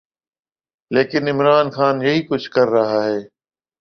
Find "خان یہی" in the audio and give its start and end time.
1.69-2.21